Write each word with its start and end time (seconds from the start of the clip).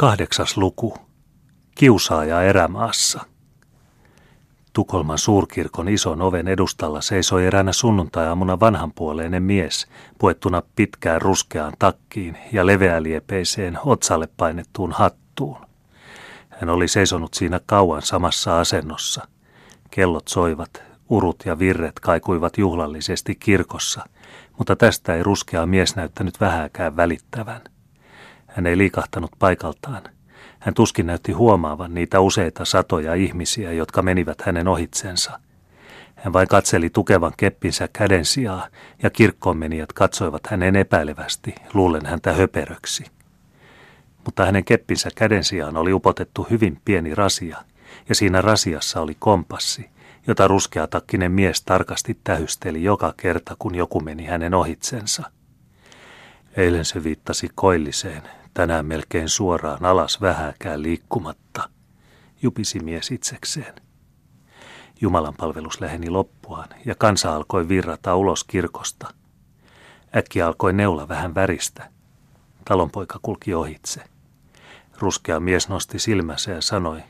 Kahdeksas 0.00 0.56
luku. 0.56 0.98
Kiusaaja 1.74 2.42
erämaassa. 2.42 3.20
Tukholman 4.72 5.18
suurkirkon 5.18 5.88
ison 5.88 6.22
oven 6.22 6.48
edustalla 6.48 7.00
seisoi 7.00 7.46
eräänä 7.46 7.72
sunnuntai-aamuna 7.72 8.60
vanhanpuoleinen 8.60 9.42
mies, 9.42 9.86
puettuna 10.18 10.62
pitkään 10.76 11.22
ruskeaan 11.22 11.72
takkiin 11.78 12.38
ja 12.52 12.66
leveäliepeiseen 12.66 13.78
otsalle 13.84 14.28
painettuun 14.36 14.92
hattuun. 14.92 15.66
Hän 16.48 16.70
oli 16.70 16.88
seisonut 16.88 17.34
siinä 17.34 17.60
kauan 17.66 18.02
samassa 18.02 18.60
asennossa. 18.60 19.28
Kellot 19.90 20.28
soivat, 20.28 20.82
urut 21.08 21.42
ja 21.44 21.58
virret 21.58 22.00
kaikuivat 22.00 22.58
juhlallisesti 22.58 23.34
kirkossa, 23.34 24.04
mutta 24.58 24.76
tästä 24.76 25.14
ei 25.14 25.22
ruskea 25.22 25.66
mies 25.66 25.96
näyttänyt 25.96 26.40
vähääkään 26.40 26.96
välittävän. 26.96 27.60
Hän 28.50 28.66
ei 28.66 28.78
liikahtanut 28.78 29.30
paikaltaan. 29.38 30.02
Hän 30.58 30.74
tuskin 30.74 31.06
näytti 31.06 31.32
huomaavan 31.32 31.94
niitä 31.94 32.20
useita 32.20 32.64
satoja 32.64 33.14
ihmisiä, 33.14 33.72
jotka 33.72 34.02
menivät 34.02 34.42
hänen 34.42 34.68
ohitsensa. 34.68 35.40
Hän 36.14 36.32
vain 36.32 36.48
katseli 36.48 36.90
tukevan 36.90 37.32
keppinsä 37.36 37.88
käden 37.92 38.24
sijaa, 38.24 38.66
ja 39.02 39.10
kirkkoonmenijät 39.10 39.92
katsoivat 39.92 40.46
hänen 40.46 40.76
epäilevästi, 40.76 41.54
luulen 41.74 42.06
häntä 42.06 42.32
höperöksi. 42.32 43.04
Mutta 44.24 44.46
hänen 44.46 44.64
keppinsä 44.64 45.10
käden 45.14 45.44
sijaan 45.44 45.76
oli 45.76 45.92
upotettu 45.92 46.46
hyvin 46.50 46.80
pieni 46.84 47.14
rasia, 47.14 47.56
ja 48.08 48.14
siinä 48.14 48.40
rasiassa 48.40 49.00
oli 49.00 49.16
kompassi, 49.18 49.90
jota 50.26 50.48
ruskeatakkinen 50.48 51.32
mies 51.32 51.62
tarkasti 51.62 52.18
tähysteli 52.24 52.82
joka 52.82 53.14
kerta, 53.16 53.56
kun 53.58 53.74
joku 53.74 54.00
meni 54.00 54.24
hänen 54.24 54.54
ohitsensa. 54.54 55.22
Eilen 56.56 56.84
se 56.84 57.04
viittasi 57.04 57.48
koilliseen, 57.54 58.22
tänään 58.54 58.86
melkein 58.86 59.28
suoraan 59.28 59.84
alas 59.84 60.20
vähäkään 60.20 60.82
liikkumatta, 60.82 61.68
jupisi 62.42 62.80
mies 62.80 63.10
itsekseen. 63.10 63.74
Jumalan 65.00 65.34
palvelus 65.36 65.80
läheni 65.80 66.10
loppuaan 66.10 66.68
ja 66.84 66.94
kansa 66.94 67.36
alkoi 67.36 67.68
virrata 67.68 68.16
ulos 68.16 68.44
kirkosta. 68.44 69.14
Äkki 70.16 70.42
alkoi 70.42 70.72
neula 70.72 71.08
vähän 71.08 71.34
väristä. 71.34 71.90
Talonpoika 72.64 73.18
kulki 73.22 73.54
ohitse. 73.54 74.04
Ruskea 74.98 75.40
mies 75.40 75.68
nosti 75.68 75.98
silmänsä 75.98 76.50
ja 76.50 76.62
sanoi, 76.62 77.02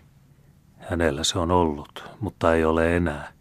hänellä 0.78 1.24
se 1.24 1.38
on 1.38 1.50
ollut, 1.50 2.04
mutta 2.20 2.54
ei 2.54 2.64
ole 2.64 2.96
enää. 2.96 3.32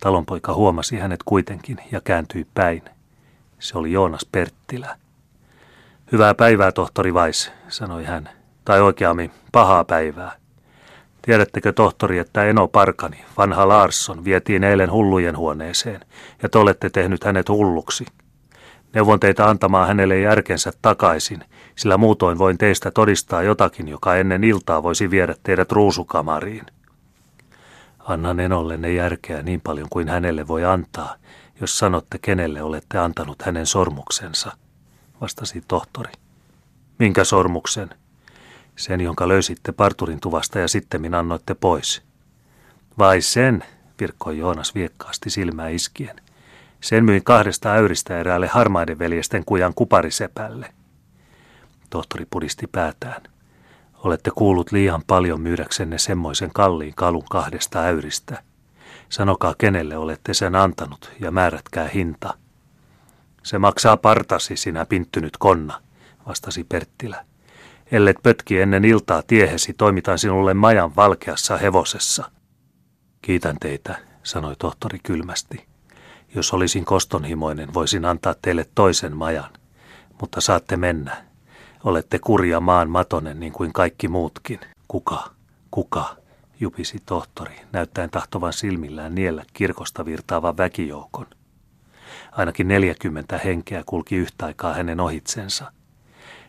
Talonpoika 0.00 0.54
huomasi 0.54 0.98
hänet 0.98 1.20
kuitenkin 1.24 1.78
ja 1.92 2.00
kääntyi 2.00 2.46
päin. 2.54 2.82
Se 3.58 3.78
oli 3.78 3.92
Joonas 3.92 4.26
Perttilä. 4.32 4.98
Hyvää 6.14 6.34
päivää, 6.34 6.72
tohtori 6.72 7.14
Vais, 7.14 7.52
sanoi 7.68 8.04
hän. 8.04 8.28
Tai 8.64 8.80
oikeammin, 8.80 9.30
pahaa 9.52 9.84
päivää. 9.84 10.32
Tiedättekö, 11.22 11.72
tohtori, 11.72 12.18
että 12.18 12.44
Eno 12.44 12.68
Parkani, 12.68 13.24
vanha 13.36 13.68
Larsson, 13.68 14.24
vietiin 14.24 14.64
eilen 14.64 14.92
hullujen 14.92 15.36
huoneeseen, 15.36 16.00
ja 16.42 16.48
te 16.48 16.58
olette 16.58 16.90
tehnyt 16.90 17.24
hänet 17.24 17.48
hulluksi. 17.48 18.06
Neuvon 18.92 19.20
teitä 19.20 19.48
antamaan 19.48 19.88
hänelle 19.88 20.20
järkensä 20.20 20.72
takaisin, 20.82 21.44
sillä 21.76 21.96
muutoin 21.96 22.38
voin 22.38 22.58
teistä 22.58 22.90
todistaa 22.90 23.42
jotakin, 23.42 23.88
joka 23.88 24.16
ennen 24.16 24.44
iltaa 24.44 24.82
voisi 24.82 25.10
viedä 25.10 25.34
teidät 25.42 25.72
ruusukamariin. 25.72 26.66
Annan 27.98 28.40
Enolle 28.40 28.92
järkeä 28.92 29.42
niin 29.42 29.60
paljon 29.60 29.88
kuin 29.90 30.08
hänelle 30.08 30.48
voi 30.48 30.64
antaa, 30.64 31.14
jos 31.60 31.78
sanotte, 31.78 32.18
kenelle 32.18 32.62
olette 32.62 32.98
antanut 32.98 33.42
hänen 33.42 33.66
sormuksensa– 33.66 34.52
vastasi 35.20 35.64
tohtori. 35.68 36.12
Minkä 36.98 37.24
sormuksen? 37.24 37.90
Sen, 38.76 39.00
jonka 39.00 39.28
löysitte 39.28 39.72
parturin 39.72 40.20
tuvasta 40.20 40.58
ja 40.58 40.68
sitten 40.68 41.14
annoitte 41.14 41.54
pois. 41.54 42.02
Vai 42.98 43.20
sen, 43.20 43.64
virkkoi 44.00 44.38
Joonas 44.38 44.74
viekkaasti 44.74 45.30
silmää 45.30 45.68
iskien. 45.68 46.20
Sen 46.80 47.04
myin 47.04 47.24
kahdesta 47.24 47.72
äyristä 47.72 48.18
eräälle 48.18 48.46
harmaiden 48.46 48.98
veljesten 48.98 49.44
kujan 49.44 49.74
kuparisepälle. 49.74 50.72
Tohtori 51.90 52.26
pudisti 52.30 52.66
päätään. 52.66 53.22
Olette 53.94 54.30
kuullut 54.34 54.72
liian 54.72 55.02
paljon 55.06 55.40
myydäksenne 55.40 55.98
semmoisen 55.98 56.50
kalliin 56.52 56.94
kalun 56.94 57.24
kahdesta 57.30 57.80
äyristä. 57.80 58.42
Sanokaa 59.08 59.54
kenelle 59.58 59.96
olette 59.96 60.34
sen 60.34 60.54
antanut 60.54 61.12
ja 61.20 61.30
määrätkää 61.30 61.88
hinta. 61.88 62.34
Se 63.44 63.58
maksaa 63.58 63.96
partasi, 63.96 64.56
sinä 64.56 64.86
pinttynyt 64.86 65.36
konna, 65.36 65.80
vastasi 66.26 66.64
Perttilä. 66.64 67.24
Ellet 67.92 68.16
pötki 68.22 68.60
ennen 68.60 68.84
iltaa 68.84 69.22
tiehesi, 69.22 69.72
toimitan 69.72 70.18
sinulle 70.18 70.54
majan 70.54 70.96
valkeassa 70.96 71.56
hevosessa. 71.56 72.30
Kiitän 73.22 73.56
teitä, 73.60 73.98
sanoi 74.22 74.56
tohtori 74.56 74.98
kylmästi. 75.02 75.66
Jos 76.34 76.52
olisin 76.52 76.84
kostonhimoinen, 76.84 77.74
voisin 77.74 78.04
antaa 78.04 78.34
teille 78.42 78.66
toisen 78.74 79.16
majan. 79.16 79.50
Mutta 80.20 80.40
saatte 80.40 80.76
mennä. 80.76 81.24
Olette 81.84 82.18
kurja 82.18 82.60
maan 82.60 82.90
matonen 82.90 83.40
niin 83.40 83.52
kuin 83.52 83.72
kaikki 83.72 84.08
muutkin. 84.08 84.60
Kuka? 84.88 85.30
Kuka? 85.70 86.16
jupisi 86.60 87.02
tohtori, 87.06 87.56
näyttäen 87.72 88.10
tahtovan 88.10 88.52
silmillään 88.52 89.14
niellä 89.14 89.44
kirkosta 89.52 90.04
virtaavan 90.04 90.56
väkijoukon. 90.56 91.26
Ainakin 92.36 92.68
neljäkymmentä 92.68 93.38
henkeä 93.38 93.82
kulki 93.86 94.16
yhtä 94.16 94.46
aikaa 94.46 94.74
hänen 94.74 95.00
ohitsensa. 95.00 95.72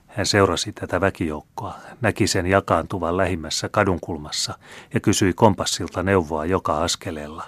Hän 0.07 0.25
seurasi 0.25 0.73
tätä 0.73 1.01
väkijoukkoa, 1.01 1.75
näki 2.01 2.27
sen 2.27 2.45
jakaantuvan 2.45 3.17
lähimmässä 3.17 3.69
kadunkulmassa 3.69 4.57
ja 4.93 4.99
kysyi 4.99 5.33
kompassilta 5.33 6.03
neuvoa 6.03 6.45
joka 6.45 6.83
askeleella. 6.83 7.43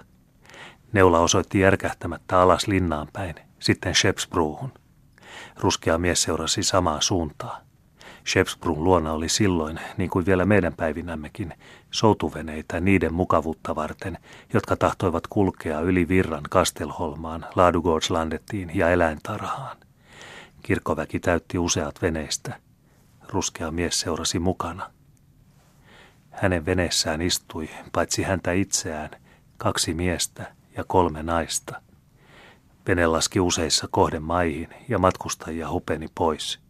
Neula 0.93 1.19
osoitti 1.19 1.59
järkähtämättä 1.59 2.41
alas 2.41 2.67
linnaan 2.67 3.07
päin, 3.13 3.35
sitten 3.59 3.95
Shepsbruuhun. 3.95 4.71
Ruskea 5.59 5.97
mies 5.97 6.23
seurasi 6.23 6.63
samaa 6.63 7.01
suuntaa. 7.01 7.66
Shepsbrun 8.27 8.83
luona 8.83 9.13
oli 9.13 9.29
silloin, 9.29 9.79
niin 9.97 10.09
kuin 10.09 10.25
vielä 10.25 10.45
meidän 10.45 10.73
päivinämmekin, 10.73 11.53
soutuveneitä 11.91 12.79
niiden 12.79 13.13
mukavuutta 13.13 13.75
varten, 13.75 14.17
jotka 14.53 14.75
tahtoivat 14.75 15.27
kulkea 15.27 15.79
yli 15.79 16.07
virran 16.07 16.43
Kastelholmaan, 16.49 17.45
Laadugårdslandettiin 17.55 18.71
ja 18.73 18.89
eläintarhaan. 18.89 19.77
Kirkkoväki 20.63 21.19
täytti 21.19 21.57
useat 21.57 22.01
veneistä. 22.01 22.59
Ruskea 23.29 23.71
mies 23.71 23.99
seurasi 23.99 24.39
mukana. 24.39 24.91
Hänen 26.31 26.65
veneessään 26.65 27.21
istui, 27.21 27.69
paitsi 27.91 28.23
häntä 28.23 28.51
itseään, 28.51 29.09
kaksi 29.57 29.93
miestä 29.93 30.51
ja 30.77 30.83
kolme 30.87 31.23
naista. 31.23 31.81
Vene 32.87 33.07
laski 33.07 33.39
useissa 33.39 33.87
kohdemaihin 33.91 34.69
ja 34.89 34.99
matkustajia 34.99 35.69
hupeni 35.69 36.07
pois– 36.15 36.59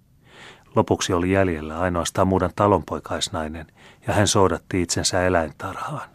Lopuksi 0.77 1.13
oli 1.13 1.31
jäljellä 1.31 1.79
ainoastaan 1.79 2.27
muuden 2.27 2.49
talonpoikaisnainen, 2.55 3.67
ja 4.07 4.13
hän 4.13 4.27
soudatti 4.27 4.81
itsensä 4.81 5.25
eläintarhaan. 5.25 6.09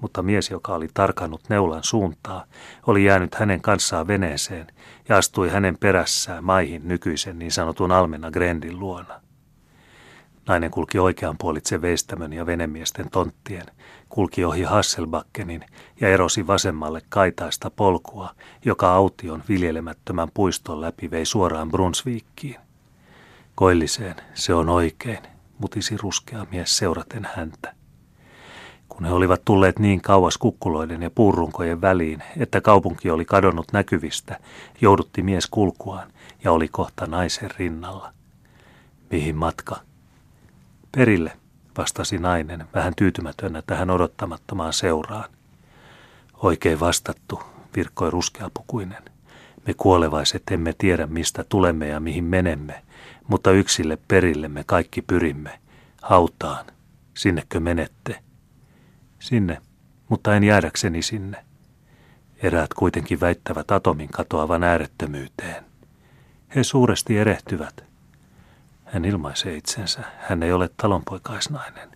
Mutta 0.00 0.22
mies, 0.22 0.50
joka 0.50 0.74
oli 0.74 0.88
tarkannut 0.94 1.40
neulan 1.48 1.84
suuntaa, 1.84 2.44
oli 2.86 3.04
jäänyt 3.04 3.34
hänen 3.34 3.60
kanssaan 3.60 4.06
veneeseen 4.06 4.66
ja 5.08 5.16
astui 5.16 5.48
hänen 5.48 5.78
perässään 5.78 6.44
maihin 6.44 6.88
nykyisen 6.88 7.38
niin 7.38 7.52
sanotun 7.52 7.92
Almena 7.92 8.30
Grendin 8.30 8.80
luona. 8.80 9.20
Nainen 10.46 10.70
kulki 10.70 10.98
oikean 10.98 11.38
puolitse 11.38 11.82
veistämön 11.82 12.32
ja 12.32 12.46
venemiesten 12.46 13.10
tonttien, 13.10 13.66
kulki 14.08 14.44
ohi 14.44 14.62
Hasselbackenin 14.62 15.64
ja 16.00 16.08
erosi 16.08 16.46
vasemmalle 16.46 17.02
kaitaista 17.08 17.70
polkua, 17.70 18.30
joka 18.64 18.92
aution 18.92 19.42
viljelemättömän 19.48 20.28
puiston 20.34 20.80
läpi 20.80 21.10
vei 21.10 21.24
suoraan 21.24 21.68
Brunsviikkiin. 21.68 22.67
Koilliseen, 23.58 24.14
se 24.34 24.54
on 24.54 24.68
oikein, 24.68 25.18
mutisi 25.58 25.96
ruskea 25.96 26.46
mies 26.50 26.76
seuraten 26.76 27.28
häntä. 27.34 27.74
Kun 28.88 29.04
he 29.04 29.12
olivat 29.12 29.44
tulleet 29.44 29.78
niin 29.78 30.00
kauas 30.00 30.38
kukkuloiden 30.38 31.02
ja 31.02 31.10
puurunkojen 31.10 31.80
väliin, 31.80 32.22
että 32.36 32.60
kaupunki 32.60 33.10
oli 33.10 33.24
kadonnut 33.24 33.72
näkyvistä, 33.72 34.40
joudutti 34.80 35.22
mies 35.22 35.46
kulkuaan 35.46 36.12
ja 36.44 36.52
oli 36.52 36.68
kohta 36.68 37.06
naisen 37.06 37.50
rinnalla. 37.58 38.12
Mihin 39.10 39.36
matka? 39.36 39.76
Perille, 40.96 41.32
vastasi 41.78 42.18
nainen, 42.18 42.64
vähän 42.74 42.92
tyytymätönä 42.96 43.62
tähän 43.62 43.90
odottamattomaan 43.90 44.72
seuraan. 44.72 45.30
Oikein 46.42 46.80
vastattu, 46.80 47.42
virkkoi 47.76 48.10
ruskeapukuinen. 48.10 49.02
Me 49.66 49.74
kuolevaiset 49.74 50.42
emme 50.50 50.74
tiedä, 50.78 51.06
mistä 51.06 51.44
tulemme 51.48 51.88
ja 51.88 52.00
mihin 52.00 52.24
menemme, 52.24 52.82
mutta 53.28 53.50
yksille 53.50 53.98
perille 54.08 54.48
me 54.48 54.64
kaikki 54.64 55.02
pyrimme, 55.02 55.60
hautaan. 56.02 56.66
Sinnekö 57.14 57.60
menette? 57.60 58.22
Sinne, 59.18 59.62
mutta 60.08 60.36
en 60.36 60.44
jäädäkseni 60.44 61.02
sinne. 61.02 61.44
Eräät 62.42 62.74
kuitenkin 62.74 63.20
väittävät 63.20 63.70
atomin 63.70 64.08
katoavan 64.08 64.64
äärettömyyteen. 64.64 65.64
He 66.54 66.64
suuresti 66.64 67.18
erehtyvät. 67.18 67.84
Hän 68.84 69.04
ilmaisee 69.04 69.56
itsensä. 69.56 70.00
Hän 70.18 70.42
ei 70.42 70.52
ole 70.52 70.70
talonpoikaisnainen. 70.76 71.88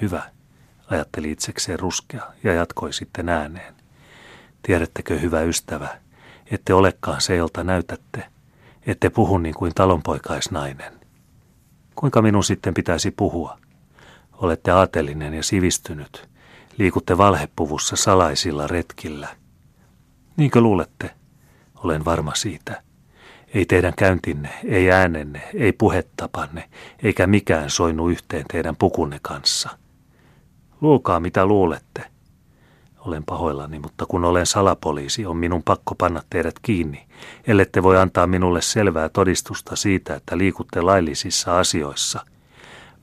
Hyvä, 0.00 0.22
ajatteli 0.86 1.30
itsekseen 1.30 1.78
ruskea 1.78 2.22
ja 2.44 2.52
jatkoi 2.52 2.92
sitten 2.92 3.28
ääneen. 3.28 3.74
Tiedättekö, 4.62 5.18
hyvä 5.18 5.40
ystävä, 5.40 5.88
ette 6.50 6.74
olekaan 6.74 7.20
se, 7.20 7.36
jolta 7.36 7.64
näytätte. 7.64 8.26
Ette 8.86 9.10
puhu 9.10 9.38
niin 9.38 9.54
kuin 9.54 9.72
talonpoikaisnainen. 9.74 10.92
Kuinka 11.94 12.22
minun 12.22 12.44
sitten 12.44 12.74
pitäisi 12.74 13.10
puhua? 13.10 13.58
Olette 14.32 14.70
aatelinen 14.70 15.34
ja 15.34 15.42
sivistynyt. 15.42 16.28
Liikutte 16.78 17.18
valhepuvussa 17.18 17.96
salaisilla 17.96 18.66
retkillä. 18.66 19.28
Niinkö 20.36 20.60
luulette? 20.60 21.10
Olen 21.74 22.04
varma 22.04 22.34
siitä. 22.34 22.82
Ei 23.54 23.66
teidän 23.66 23.92
käyntinne, 23.96 24.48
ei 24.64 24.90
äänenne, 24.92 25.42
ei 25.54 25.72
puhettapanne, 25.72 26.70
eikä 27.02 27.26
mikään 27.26 27.70
soinu 27.70 28.08
yhteen 28.08 28.44
teidän 28.52 28.76
pukunne 28.76 29.18
kanssa. 29.22 29.70
Luulkaa 30.80 31.20
mitä 31.20 31.46
luulette. 31.46 32.04
Olen 33.00 33.24
pahoillani, 33.24 33.78
mutta 33.78 34.06
kun 34.06 34.24
olen 34.24 34.46
salapoliisi, 34.46 35.26
on 35.26 35.36
minun 35.36 35.62
pakko 35.62 35.94
panna 35.94 36.22
teidät 36.30 36.54
kiinni, 36.62 37.06
ellette 37.46 37.82
voi 37.82 37.98
antaa 37.98 38.26
minulle 38.26 38.62
selvää 38.62 39.08
todistusta 39.08 39.76
siitä, 39.76 40.14
että 40.14 40.38
liikutte 40.38 40.80
laillisissa 40.80 41.58
asioissa. 41.58 42.24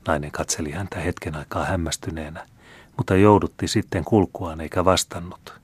Nainen 0.08 0.30
katseli 0.30 0.70
häntä 0.70 0.98
hetken 0.98 1.36
aikaa 1.36 1.64
hämmästyneenä, 1.64 2.46
mutta 2.96 3.16
joudutti 3.16 3.68
sitten 3.68 4.04
kulkuaan 4.04 4.60
eikä 4.60 4.84
vastannut. 4.84 5.60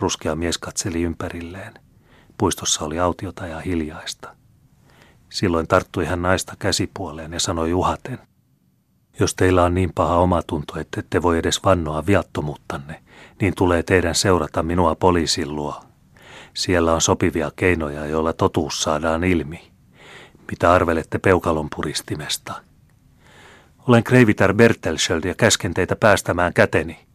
Ruskea 0.00 0.34
mies 0.34 0.58
katseli 0.58 1.02
ympärilleen. 1.02 1.74
Puistossa 2.38 2.84
oli 2.84 2.98
autiota 2.98 3.46
ja 3.46 3.60
hiljaista. 3.60 4.36
Silloin 5.28 5.68
tarttui 5.68 6.04
hän 6.04 6.22
naista 6.22 6.54
käsipuoleen 6.58 7.32
ja 7.32 7.40
sanoi 7.40 7.72
uhaten. 7.72 8.18
Jos 9.20 9.34
teillä 9.34 9.64
on 9.64 9.74
niin 9.74 9.92
paha 9.94 10.16
omatunto, 10.16 10.80
että 10.80 11.00
ette 11.00 11.22
voi 11.22 11.38
edes 11.38 11.64
vannoa 11.64 12.06
viattomuuttanne, 12.06 13.02
niin 13.40 13.54
tulee 13.56 13.82
teidän 13.82 14.14
seurata 14.14 14.62
minua 14.62 14.94
poliisin 14.94 15.56
luo. 15.56 15.82
Siellä 16.54 16.94
on 16.94 17.00
sopivia 17.00 17.50
keinoja, 17.56 18.06
joilla 18.06 18.32
totuus 18.32 18.82
saadaan 18.82 19.24
ilmi. 19.24 19.70
Mitä 20.50 20.72
arvelette 20.72 21.18
peukalon 21.18 21.68
puristimesta? 21.76 22.52
Olen 23.88 24.04
Kreivitar 24.04 24.54
Bertelschöld 24.54 25.24
ja 25.24 25.34
käsken 25.34 25.74
teitä 25.74 25.96
päästämään 25.96 26.54
käteni, 26.54 27.06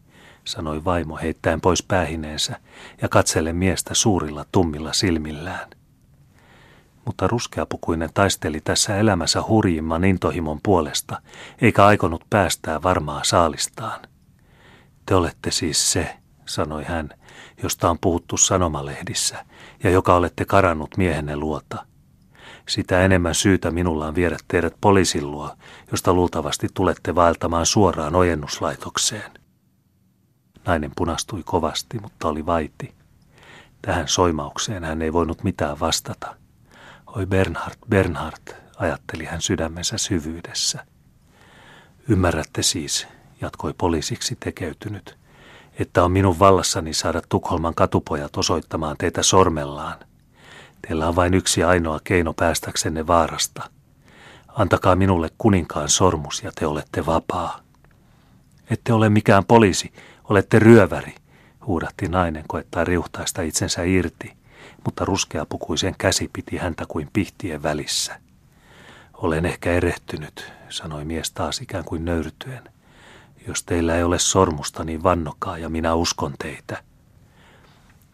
sanoi 0.44 0.84
vaimo 0.84 1.16
heittäen 1.16 1.60
pois 1.60 1.82
päähineensä 1.82 2.60
ja 3.02 3.08
katselle 3.08 3.52
miestä 3.52 3.94
suurilla 3.94 4.44
tummilla 4.52 4.92
silmillään. 4.92 5.70
Mutta 7.06 7.28
ruskeapukuinen 7.28 8.10
taisteli 8.14 8.60
tässä 8.60 8.96
elämässä 8.96 9.42
hurjimman 9.48 10.04
intohimon 10.04 10.60
puolesta, 10.62 11.22
eikä 11.60 11.86
aikonut 11.86 12.24
päästää 12.30 12.82
varmaa 12.82 13.20
saalistaan. 13.24 14.00
Te 15.06 15.14
olette 15.14 15.50
siis 15.50 15.92
se, 15.92 16.16
sanoi 16.46 16.84
hän, 16.84 17.08
josta 17.62 17.90
on 17.90 17.98
puhuttu 18.00 18.36
sanomalehdissä, 18.36 19.44
ja 19.84 19.90
joka 19.90 20.14
olette 20.14 20.44
karannut 20.44 20.96
miehenne 20.96 21.36
luota. 21.36 21.86
Sitä 22.68 23.04
enemmän 23.04 23.34
syytä 23.34 23.70
minulla 23.70 24.06
on 24.06 24.14
viedä 24.14 24.36
teidät 24.48 24.74
poliisin 24.80 25.30
luo, 25.30 25.50
josta 25.90 26.12
luultavasti 26.12 26.68
tulette 26.74 27.14
vaeltamaan 27.14 27.66
suoraan 27.66 28.14
ojennuslaitokseen. 28.14 29.30
Nainen 30.66 30.92
punastui 30.96 31.42
kovasti, 31.44 31.98
mutta 31.98 32.28
oli 32.28 32.46
vaiti. 32.46 32.94
Tähän 33.82 34.08
soimaukseen 34.08 34.84
hän 34.84 35.02
ei 35.02 35.12
voinut 35.12 35.44
mitään 35.44 35.80
vastata. 35.80 36.36
Oi 37.16 37.26
Bernhard, 37.26 37.76
Bernhard, 37.88 38.54
ajatteli 38.76 39.24
hän 39.24 39.42
sydämensä 39.42 39.98
syvyydessä. 39.98 40.86
Ymmärrätte 42.08 42.62
siis, 42.62 43.06
jatkoi 43.40 43.74
poliisiksi 43.78 44.36
tekeytynyt, 44.40 45.18
että 45.78 46.04
on 46.04 46.12
minun 46.12 46.38
vallassani 46.38 46.94
saada 46.94 47.22
Tukholman 47.28 47.74
katupojat 47.74 48.36
osoittamaan 48.36 48.96
teitä 48.96 49.22
sormellaan. 49.22 49.98
Teillä 50.86 51.08
on 51.08 51.16
vain 51.16 51.34
yksi 51.34 51.64
ainoa 51.64 51.98
keino 52.04 52.32
päästäksenne 52.32 53.06
vaarasta. 53.06 53.70
Antakaa 54.48 54.96
minulle 54.96 55.28
kuninkaan 55.38 55.88
sormus 55.88 56.42
ja 56.42 56.52
te 56.54 56.66
olette 56.66 57.06
vapaa. 57.06 57.60
Ette 58.70 58.92
ole 58.92 59.08
mikään 59.08 59.44
poliisi, 59.44 59.92
Olette 60.24 60.58
ryöväri, 60.58 61.14
huudahti 61.66 62.08
nainen 62.08 62.44
koettaa 62.48 62.84
riuhtaista 62.84 63.42
itsensä 63.42 63.82
irti, 63.82 64.36
mutta 64.84 65.04
ruskeapukuisen 65.04 65.94
käsi 65.98 66.30
piti 66.32 66.56
häntä 66.56 66.84
kuin 66.88 67.08
pihtien 67.12 67.62
välissä. 67.62 68.20
Olen 69.14 69.46
ehkä 69.46 69.72
erehtynyt, 69.72 70.52
sanoi 70.68 71.04
mies 71.04 71.32
taas 71.32 71.60
ikään 71.60 71.84
kuin 71.84 72.04
nöyrtyen. 72.04 72.62
Jos 73.46 73.62
teillä 73.62 73.96
ei 73.96 74.02
ole 74.02 74.18
sormusta, 74.18 74.84
niin 74.84 75.02
vannokaa 75.02 75.58
ja 75.58 75.68
minä 75.68 75.94
uskon 75.94 76.34
teitä. 76.38 76.82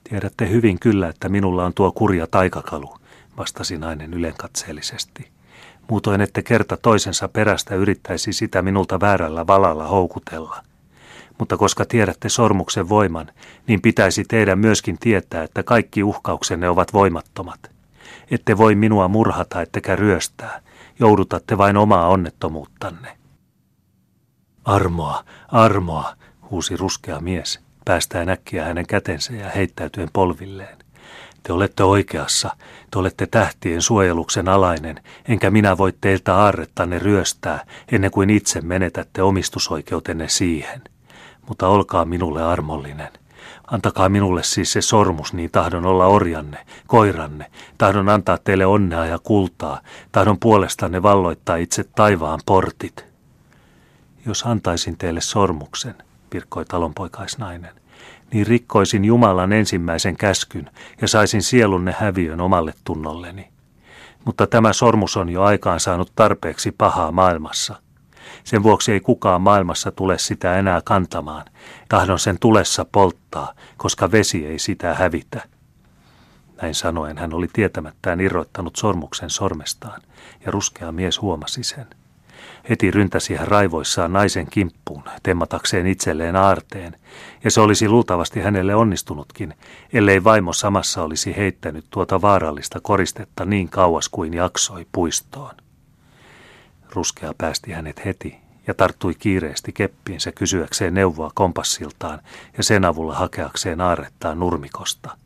Tiedätte 0.05 0.49
hyvin 0.49 0.81
kyllä, 0.81 1.09
että 1.09 1.29
minulla 1.29 1.65
on 1.65 1.75
tuo 1.75 1.93
kurja 1.93 2.27
taikakalu, 2.27 2.95
vastasi 3.37 3.79
nainen 3.79 4.15
ylenkatseellisesti. 4.15 5.29
Muutoin 5.91 6.21
ette 6.21 6.43
kerta 6.43 6.77
toisensa 6.77 7.29
perästä 7.29 7.75
yrittäisi 7.75 8.33
sitä 8.33 8.63
minulta 8.63 9.01
väärällä 9.01 9.47
valalla 9.47 9.89
houkutella– 9.89 10.63
mutta 11.39 11.57
koska 11.57 11.85
tiedätte 11.85 12.29
sormuksen 12.29 12.89
voiman, 12.89 13.31
niin 13.67 13.83
pitäisi 13.83 14.25
teidän 14.29 14.59
myöskin 14.59 14.99
tietää, 14.99 15.43
että 15.43 15.63
kaikki 15.63 16.03
uhkauksenne 16.03 16.69
ovat 16.69 16.93
voimattomat. 16.93 17.71
Ette 18.31 18.57
voi 18.57 18.75
minua 18.75 19.09
murhata 19.09 19.63
ettekä 19.63 19.97
ryöstää, 19.97 20.61
joudutatte 21.01 21.59
vain 21.59 21.77
omaa 21.77 22.09
onnettomuuttanne. 22.09 23.17
Armoa, 24.65 25.25
armoa, 25.49 26.17
huusi 26.51 26.77
ruskea 26.77 27.21
mies, 27.21 27.61
päästään 27.85 28.29
äkkiä 28.29 28.65
hänen 28.65 28.87
kätensä 28.87 29.33
ja 29.33 29.49
heittäytyen 29.51 30.09
polvilleen. 30.13 30.79
Te 31.43 31.53
olette 31.53 31.85
oikeassa, 31.85 32.57
te 32.91 32.99
olette 32.99 33.27
tähtien 33.27 33.83
suojeluksen 33.83 34.49
alainen, 34.49 35.01
enkä 35.29 35.51
minä 35.51 35.79
voi 35.79 35.93
teiltä 36.01 36.37
aarrettanne 36.37 36.99
ryöstää 36.99 37.65
ennen 37.93 38.11
kuin 38.11 38.31
itse 38.31 38.61
menetätte 38.61 39.23
omistusoikeutenne 39.23 40.29
siihen 40.29 40.83
mutta 41.49 41.69
olkaa 41.69 42.05
minulle 42.05 42.43
armollinen. 42.43 43.09
Antakaa 43.67 44.09
minulle 44.09 44.43
siis 44.43 44.73
se 44.73 44.81
sormus, 44.81 45.33
niin 45.33 45.51
tahdon 45.51 45.87
olla 45.87 46.07
orjanne, 46.07 46.67
koiranne, 46.87 47.47
tahdon 47.79 48.09
antaa 48.09 48.39
teille 48.39 48.67
onnea 48.67 49.07
ja 49.07 49.19
kultaa, 49.19 49.81
tahdon 50.13 50.39
puolestanne 50.39 51.03
valloittaa 51.03 51.57
itse 51.57 51.85
taivaan 51.85 52.41
portit. 52.47 53.07
Jos 54.27 54.47
antaisin 54.47 54.99
teille 54.99 55.21
sormuksen, 55.21 55.95
virkkoi 56.35 56.65
talonpoikaisnainen, 56.65 57.75
niin 58.33 58.47
rikkoisin 58.47 59.05
Jumalan 59.05 59.53
ensimmäisen 59.53 60.17
käskyn 60.17 60.71
ja 61.01 61.09
saisin 61.09 61.43
sielunne 61.43 61.95
häviön 61.99 62.41
omalle 62.41 62.75
tunnolleni. 62.85 63.49
Mutta 64.25 64.47
tämä 64.47 64.73
sormus 64.73 65.17
on 65.17 65.29
jo 65.29 65.43
aikaan 65.43 65.81
saanut 65.81 66.13
tarpeeksi 66.15 66.73
pahaa 66.73 67.13
maailmassa– 67.13 67.77
sen 68.45 68.63
vuoksi 68.63 68.93
ei 68.93 69.01
kukaan 69.01 69.41
maailmassa 69.41 69.93
tule 69.93 70.19
sitä 70.19 70.59
enää 70.59 70.81
kantamaan. 70.85 71.45
Tahdon 71.89 72.19
sen 72.19 72.39
tulessa 72.39 72.85
polttaa, 72.85 73.53
koska 73.77 74.11
vesi 74.13 74.47
ei 74.47 74.59
sitä 74.59 74.95
hävitä. 74.95 75.43
Näin 76.63 76.75
sanoen 76.75 77.19
hän 77.19 77.35
oli 77.35 77.49
tietämättään 77.53 78.21
irrottanut 78.21 78.77
sormuksen 78.77 79.31
sormestaan, 79.31 80.03
ja 80.45 80.53
ruskea 80.53 80.93
mies 80.93 81.21
huomasi 81.21 81.63
sen. 81.63 81.87
Heti 82.69 82.91
ryntäsi 82.91 83.35
hän 83.35 83.49
raivoissaan 83.49 84.13
naisen 84.13 84.47
kimppuun, 84.51 85.03
temmatakseen 85.23 85.87
itselleen 85.87 86.37
aarteen, 86.37 86.97
ja 87.45 87.51
se 87.51 87.61
olisi 87.61 87.89
luultavasti 87.89 88.41
hänelle 88.41 88.75
onnistunutkin, 88.75 89.55
ellei 89.93 90.25
vaimo 90.25 90.53
samassa 90.53 91.03
olisi 91.03 91.37
heittänyt 91.37 91.85
tuota 91.91 92.21
vaarallista 92.23 92.81
koristetta 92.81 93.45
niin 93.45 93.69
kauas 93.69 94.09
kuin 94.09 94.35
jaksoi 94.35 94.87
puistoon. 94.93 95.55
Ruskea 96.93 97.35
päästi 97.39 97.73
hänet 97.73 98.05
heti 98.05 98.37
ja 98.67 98.75
tarttui 98.75 99.15
kiireesti 99.15 99.73
keppiinsä 99.73 100.33
kysyäkseen 100.33 100.95
neuvoa 100.95 101.31
kompassiltaan 101.35 102.21
ja 102.57 102.63
sen 102.63 102.85
avulla 102.85 103.15
hakeakseen 103.15 103.81
aarrettaan 103.81 104.41
nurmikosta. 104.41 105.17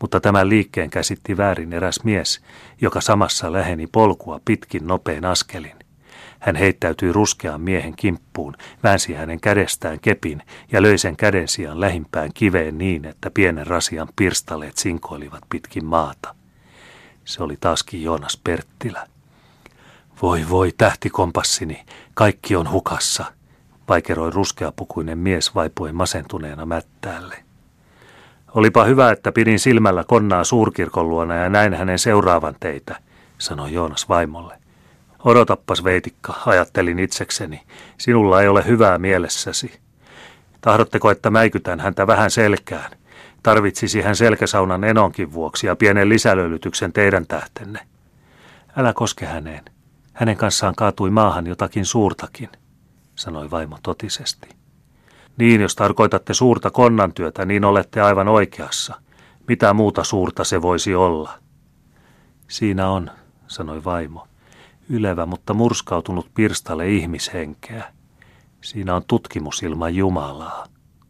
Mutta 0.00 0.20
tämän 0.20 0.48
liikkeen 0.48 0.90
käsitti 0.90 1.36
väärin 1.36 1.72
eräs 1.72 2.00
mies, 2.04 2.40
joka 2.80 3.00
samassa 3.00 3.52
läheni 3.52 3.86
polkua 3.86 4.40
pitkin 4.44 4.86
nopein 4.86 5.24
askelin. 5.24 5.76
Hän 6.38 6.56
heittäytyi 6.56 7.12
ruskean 7.12 7.60
miehen 7.60 7.96
kimppuun, 7.96 8.56
väänsi 8.82 9.14
hänen 9.14 9.40
kädestään 9.40 10.00
kepin 10.00 10.42
ja 10.72 10.82
löi 10.82 10.98
sen 10.98 11.16
käden 11.16 11.48
sijaan 11.48 11.80
lähimpään 11.80 12.30
kiveen 12.34 12.78
niin, 12.78 13.04
että 13.04 13.30
pienen 13.30 13.66
rasian 13.66 14.08
pirstaleet 14.16 14.76
sinkoilivat 14.76 15.42
pitkin 15.50 15.84
maata. 15.84 16.34
Se 17.24 17.42
oli 17.42 17.56
taaskin 17.60 18.02
Joonas 18.02 18.40
Perttilä. 18.44 19.06
Voi 20.22 20.48
voi, 20.48 20.72
tähtikompassini, 20.78 21.84
kaikki 22.14 22.56
on 22.56 22.70
hukassa, 22.70 23.24
vaikeroi 23.88 24.30
ruskeapukuinen 24.30 25.18
mies 25.18 25.54
vaipuen 25.54 25.94
masentuneena 25.94 26.66
mättäälle. 26.66 27.36
Olipa 28.54 28.84
hyvä, 28.84 29.10
että 29.10 29.32
pidin 29.32 29.58
silmällä 29.58 30.04
konnaa 30.04 30.44
suurkirkon 30.44 31.08
luona 31.08 31.34
ja 31.34 31.48
näin 31.48 31.74
hänen 31.74 31.98
seuraavan 31.98 32.56
teitä, 32.60 32.96
sanoi 33.38 33.72
Joonas 33.72 34.08
vaimolle. 34.08 34.58
Odotappas, 35.24 35.84
veitikka, 35.84 36.34
ajattelin 36.46 36.98
itsekseni. 36.98 37.62
Sinulla 37.98 38.42
ei 38.42 38.48
ole 38.48 38.66
hyvää 38.66 38.98
mielessäsi. 38.98 39.80
Tahdotteko, 40.60 41.10
että 41.10 41.30
mäikytän 41.30 41.80
häntä 41.80 42.06
vähän 42.06 42.30
selkään? 42.30 42.90
Tarvitsisi 43.42 44.00
hän 44.00 44.16
selkäsaunan 44.16 44.84
enonkin 44.84 45.32
vuoksi 45.32 45.66
ja 45.66 45.76
pienen 45.76 46.08
lisälöylytyksen 46.08 46.92
teidän 46.92 47.26
tähtenne. 47.26 47.80
Älä 48.76 48.92
koske 48.92 49.26
häneen. 49.26 49.77
Hänen 50.18 50.36
kanssaan 50.36 50.74
kaatui 50.74 51.10
maahan 51.10 51.46
jotakin 51.46 51.84
suurtakin, 51.84 52.48
sanoi 53.14 53.50
vaimo 53.50 53.78
totisesti. 53.82 54.48
Niin, 55.36 55.60
jos 55.60 55.76
tarkoitatte 55.76 56.34
suurta 56.34 56.70
konnantyötä, 56.70 57.44
niin 57.44 57.64
olette 57.64 58.00
aivan 58.00 58.28
oikeassa. 58.28 59.00
Mitä 59.48 59.74
muuta 59.74 60.04
suurta 60.04 60.44
se 60.44 60.62
voisi 60.62 60.94
olla? 60.94 61.38
Siinä 62.48 62.88
on, 62.88 63.10
sanoi 63.46 63.84
vaimo, 63.84 64.28
ylevä, 64.88 65.26
mutta 65.26 65.54
murskautunut 65.54 66.26
pirstale 66.34 66.88
ihmishenkeä. 66.88 67.92
Siinä 68.60 68.94
on 68.94 69.02
tutkimus 69.06 69.62
ilman 69.62 69.94
Jumalaa. 69.94 70.66